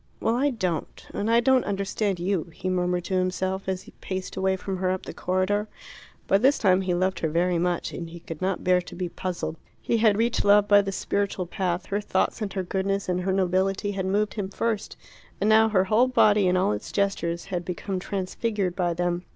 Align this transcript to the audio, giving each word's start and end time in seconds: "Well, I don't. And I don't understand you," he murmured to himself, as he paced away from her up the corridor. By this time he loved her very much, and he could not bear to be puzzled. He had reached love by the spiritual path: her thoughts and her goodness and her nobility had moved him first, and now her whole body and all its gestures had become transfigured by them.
"Well, 0.19 0.35
I 0.35 0.49
don't. 0.49 1.05
And 1.13 1.29
I 1.29 1.41
don't 1.41 1.63
understand 1.63 2.19
you," 2.19 2.45
he 2.55 2.69
murmured 2.69 3.03
to 3.03 3.13
himself, 3.19 3.69
as 3.69 3.83
he 3.83 3.91
paced 4.01 4.35
away 4.35 4.55
from 4.57 4.77
her 4.77 4.89
up 4.89 5.05
the 5.05 5.13
corridor. 5.13 5.67
By 6.25 6.39
this 6.39 6.57
time 6.57 6.81
he 6.81 6.95
loved 6.95 7.19
her 7.19 7.29
very 7.29 7.59
much, 7.59 7.93
and 7.93 8.09
he 8.09 8.19
could 8.19 8.41
not 8.41 8.63
bear 8.63 8.81
to 8.81 8.95
be 8.95 9.09
puzzled. 9.09 9.57
He 9.79 9.97
had 9.97 10.17
reached 10.17 10.43
love 10.43 10.67
by 10.67 10.81
the 10.81 10.91
spiritual 10.91 11.45
path: 11.45 11.85
her 11.85 12.01
thoughts 12.01 12.41
and 12.41 12.51
her 12.53 12.63
goodness 12.63 13.07
and 13.07 13.21
her 13.21 13.31
nobility 13.31 13.91
had 13.91 14.07
moved 14.07 14.33
him 14.33 14.49
first, 14.49 14.97
and 15.39 15.47
now 15.47 15.69
her 15.69 15.83
whole 15.83 16.07
body 16.07 16.47
and 16.47 16.57
all 16.57 16.71
its 16.71 16.91
gestures 16.91 17.45
had 17.53 17.63
become 17.63 17.99
transfigured 17.99 18.75
by 18.75 18.95
them. 18.95 19.25